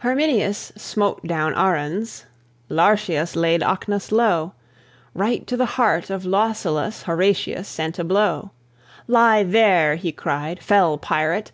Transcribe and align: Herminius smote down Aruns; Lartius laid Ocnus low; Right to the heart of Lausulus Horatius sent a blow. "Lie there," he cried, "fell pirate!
Herminius 0.00 0.72
smote 0.76 1.26
down 1.26 1.54
Aruns; 1.54 2.26
Lartius 2.68 3.34
laid 3.34 3.62
Ocnus 3.62 4.12
low; 4.12 4.52
Right 5.14 5.46
to 5.46 5.56
the 5.56 5.64
heart 5.80 6.10
of 6.10 6.24
Lausulus 6.26 7.04
Horatius 7.04 7.66
sent 7.66 7.98
a 7.98 8.04
blow. 8.04 8.50
"Lie 9.06 9.42
there," 9.42 9.94
he 9.96 10.12
cried, 10.12 10.62
"fell 10.62 10.98
pirate! 10.98 11.50